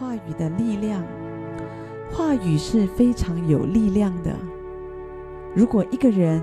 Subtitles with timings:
[0.00, 1.04] 话语的力量。
[2.10, 4.34] 话语是非常有力量的。
[5.54, 6.42] 如果一个人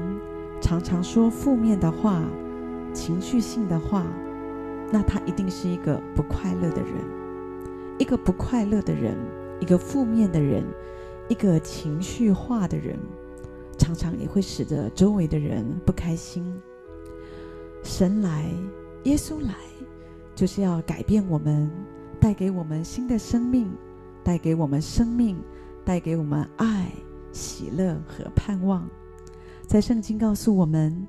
[0.62, 2.22] 常常说负面的话、
[2.94, 4.06] 情绪性的话，
[4.92, 6.92] 那他一定是一个不快乐的人。
[7.98, 9.18] 一个不快乐的人，
[9.60, 10.64] 一个负面的人，
[11.28, 12.96] 一个情绪化的人，
[13.76, 16.46] 常常也会使得周围的人不开心。
[17.82, 18.46] 神来，
[19.06, 19.56] 耶稣来，
[20.36, 21.72] 就是要改变我们，
[22.20, 23.72] 带给我们新的生命，
[24.24, 25.42] 带给我们生命，
[25.86, 26.92] 带给我们爱、
[27.32, 28.88] 喜乐和盼望。
[29.68, 31.06] 在圣经告诉我们，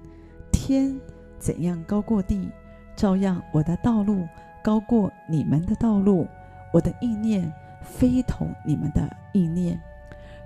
[0.53, 0.99] 天
[1.39, 2.51] 怎样高过地，
[2.97, 4.27] 照样我的道路
[4.63, 6.27] 高过你们的道路，
[6.73, 7.51] 我的意念
[7.83, 9.81] 非同你们的意念。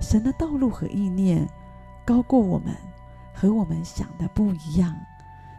[0.00, 1.46] 神的道路和意念
[2.04, 2.74] 高过我们，
[3.34, 4.94] 和我们想的不一样。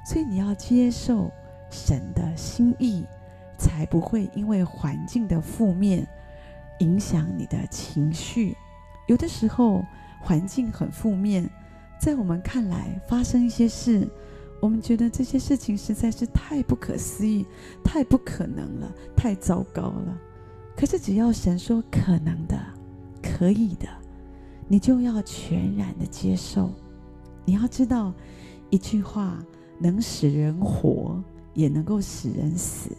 [0.05, 1.31] 所以你要接受
[1.69, 3.05] 神的心意，
[3.57, 6.07] 才不会因为环境的负面
[6.79, 8.55] 影响你的情绪。
[9.07, 9.83] 有的时候
[10.21, 11.49] 环境很负面，
[11.99, 14.07] 在我们看来发生一些事，
[14.59, 17.45] 我们觉得这些事情实在是太不可思议、
[17.83, 20.17] 太不可能了、太糟糕了。
[20.75, 22.57] 可是只要神说可能的、
[23.21, 23.87] 可以的，
[24.67, 26.71] 你就要全然的接受。
[27.45, 28.13] 你要知道
[28.69, 29.37] 一句话。
[29.79, 31.21] 能使人活，
[31.55, 32.95] 也能够使人死，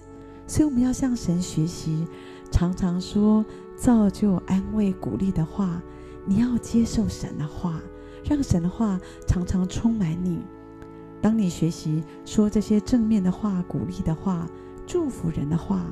[0.55, 2.07] 所以我们要向神学习，
[2.49, 5.83] 常常说造就、安慰、鼓励的话。
[6.25, 7.81] 你要接受神的话，
[8.23, 10.39] 让神的话常常充满你。
[11.21, 14.49] 当你学习说这些正面的话、鼓励的话、
[14.87, 15.85] 祝福人的话，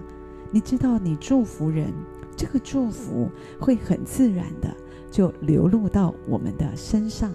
[0.52, 1.92] 你知道你祝福人，
[2.36, 4.72] 这个祝福会很自然的
[5.10, 7.32] 就流露到我们的身上。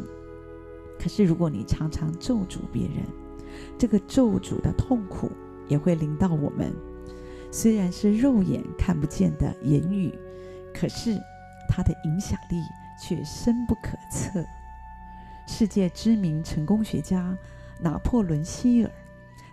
[0.97, 3.05] 可是如果你常常咒诅别人，
[3.77, 5.29] 这个咒诅的痛苦
[5.67, 6.73] 也会临到我们，
[7.51, 10.13] 虽然是肉眼看不见的言语，
[10.73, 11.17] 可是
[11.67, 12.61] 它的影响力
[13.01, 14.43] 却深不可测。
[15.47, 17.35] 世界知名成功学家
[17.79, 18.91] 拿破仑希尔，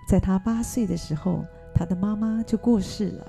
[0.08, 3.26] 在他八岁的时候，他的妈妈就过世了。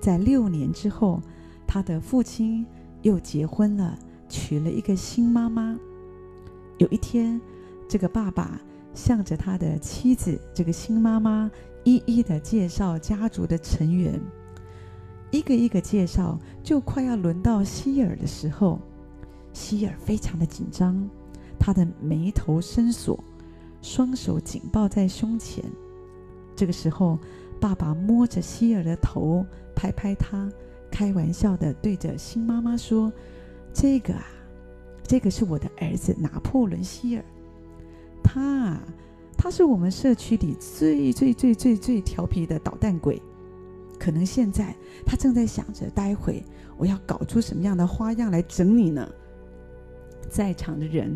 [0.00, 1.20] 在六年之后，
[1.66, 2.66] 他的父亲
[3.02, 5.76] 又结婚了，娶了一个新妈妈。
[6.78, 7.40] 有一天，
[7.88, 8.60] 这个爸爸。
[8.92, 11.48] 向着他的妻子，这个新妈妈，
[11.84, 14.20] 一一的介绍家族的成员，
[15.30, 18.78] 一个一个介绍，就快要轮到希尔的时候，
[19.52, 21.08] 希尔非常的紧张，
[21.58, 23.18] 他的眉头深锁，
[23.80, 25.64] 双手紧抱在胸前。
[26.54, 27.18] 这个时候，
[27.58, 30.50] 爸爸摸着希尔的头，拍拍他，
[30.90, 33.10] 开玩笑的对着新妈妈说
[33.72, 34.26] ：“这个啊，
[35.02, 37.24] 这个是我的儿子拿破仑希尔。”
[38.22, 38.82] 他啊，
[39.42, 43.20] 他是我们社区里最最最最最调皮的捣蛋鬼。
[43.98, 46.44] 可能现在他正在想着，待会
[46.76, 49.08] 我要搞出什么样的花样来整你呢？
[50.28, 51.10] 在场的人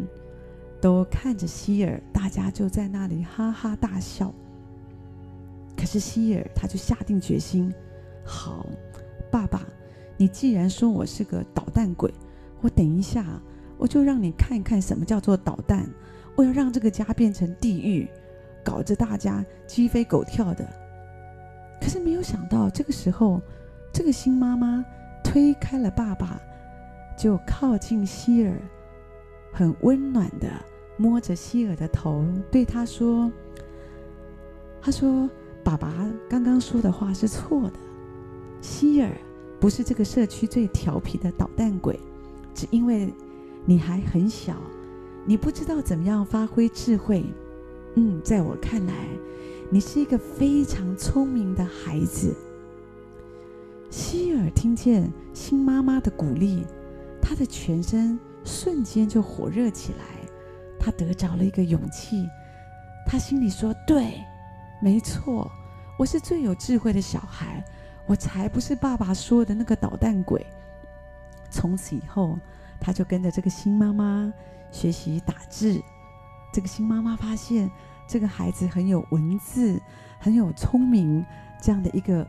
[0.80, 4.32] 都看着希尔，大家就在那里哈哈大笑。
[5.76, 7.70] 可是希尔他就下定决心：
[8.24, 8.64] 好，
[9.30, 9.60] 爸爸，
[10.16, 12.10] 你既然说我是个捣蛋鬼，
[12.62, 13.38] 我等一下
[13.76, 15.86] 我就让你看一看什么叫做捣蛋。
[16.36, 18.08] 我要让这个家变成地狱，
[18.64, 20.66] 搞得大家鸡飞狗跳的。
[21.80, 23.40] 可是没有想到，这个时候，
[23.92, 24.84] 这个新妈妈
[25.22, 26.40] 推开了爸爸，
[27.16, 28.56] 就靠近希尔，
[29.52, 30.48] 很温暖的
[30.96, 33.30] 摸着希尔的头，对他说
[34.82, 35.28] ：“他说，
[35.62, 35.92] 爸爸
[36.28, 37.74] 刚刚说的话是错的。
[38.60, 39.10] 希尔
[39.60, 41.98] 不是这个社区最调皮的捣蛋鬼，
[42.54, 43.12] 只因为
[43.64, 44.56] 你还很小。”
[45.26, 47.24] 你不知道怎么样发挥智慧，
[47.96, 48.92] 嗯，在我看来，
[49.70, 52.34] 你是一个非常聪明的孩子。
[53.90, 56.66] 希尔听见新妈妈的鼓励，
[57.22, 60.28] 他的全身瞬间就火热起来，
[60.78, 62.28] 他得着了一个勇气。
[63.06, 64.20] 他心里说：“对，
[64.82, 65.50] 没错，
[65.98, 67.64] 我是最有智慧的小孩，
[68.06, 70.44] 我才不是爸爸说的那个捣蛋鬼。”
[71.50, 72.38] 从此以后，
[72.78, 74.30] 他就跟着这个新妈妈。
[74.74, 75.80] 学习打字，
[76.52, 77.70] 这个新妈妈发现
[78.08, 79.80] 这个孩子很有文字，
[80.18, 81.24] 很有聪明
[81.62, 82.26] 这样的一个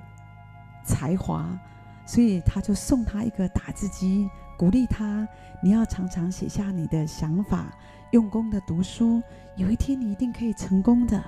[0.85, 1.59] 才华，
[2.05, 5.27] 所以他就送他一个打字机，鼓励他：
[5.63, 7.75] 你要常常写下你的想法，
[8.11, 9.23] 用功的读书，
[9.55, 11.21] 有一天你一定可以成功的。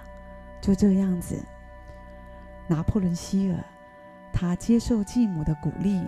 [0.61, 1.43] 就这样子，
[2.67, 3.57] 拿破仑希尔
[4.31, 5.99] 他接受继母的鼓励。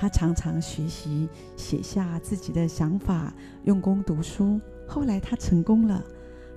[0.00, 3.34] 他常常学习写下自己的想法，
[3.64, 4.60] 用功读书。
[4.86, 6.00] 后来他成功了，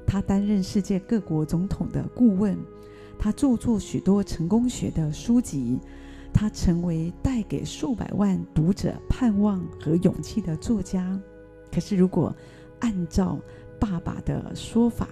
[0.06, 2.56] 他担任世界各国总统的顾问，
[3.18, 5.80] 他著作许多成功学的书籍，
[6.32, 11.20] 他成为带给数百万读者盼望和勇气的作家。
[11.74, 12.36] 可是，如果
[12.80, 13.40] 按照
[13.80, 15.08] 爸爸的说法，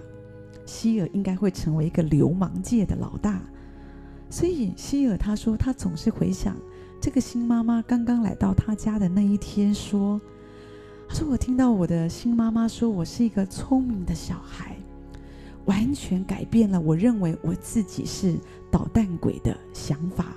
[0.67, 3.41] 希尔应该会成为一个流氓界的老大。
[4.29, 6.55] 所以，希尔他说，他总是回想
[7.01, 10.21] 这个新妈妈刚刚来到他家的那一天，说
[11.09, 14.75] ：“他说我听到我的新妈妈说我是一个聪明的小孩。”
[15.65, 18.35] 完全改变了我认为我自己是
[18.71, 20.33] 捣蛋鬼的想法，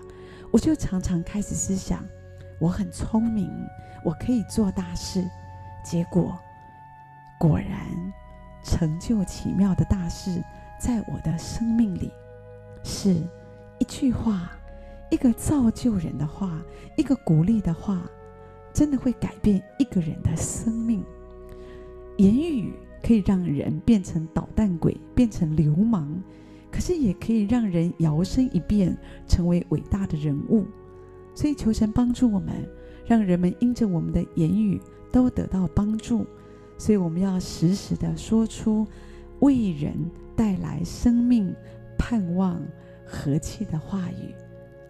[0.50, 2.04] 我就常常开始思想，
[2.60, 3.48] 我很聪明，
[4.04, 5.24] 我可以做大事。
[5.82, 6.38] 结果
[7.38, 7.68] 果然
[8.62, 10.42] 成就奇妙的大事，
[10.78, 12.10] 在我的生命里，
[12.84, 13.16] 是
[13.82, 14.48] 一句话，
[15.10, 16.62] 一个造就人的话，
[16.96, 18.08] 一个鼓励的话，
[18.72, 21.02] 真的会改变一个人的生命。
[22.18, 22.72] 言语。
[23.04, 26.06] 可以让人变成捣蛋鬼，变成流氓，
[26.70, 28.96] 可是也可以让人摇身一变，
[29.26, 30.64] 成为伟大的人物。
[31.34, 32.64] 所以求神帮助我们，
[33.04, 34.80] 让人们因着我们的言语
[35.10, 36.24] 都得到帮助。
[36.78, 38.86] 所以我们要时时的说出
[39.40, 39.92] 为人
[40.36, 41.52] 带来生命、
[41.98, 42.62] 盼望、
[43.06, 44.34] 和气的话语。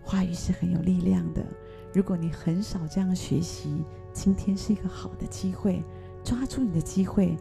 [0.02, 1.44] 话语是很有力量的。
[1.92, 5.82] 如果你很少这样学习，今天是一个好的机会，
[6.24, 7.36] 抓住你的机会。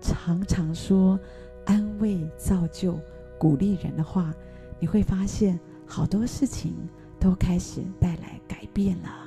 [0.00, 1.20] 常常说
[1.66, 2.98] 安慰、造就、
[3.38, 4.34] 鼓励人的话，
[4.78, 6.74] 你会发现好多事情
[7.18, 9.19] 都开始带来改变了。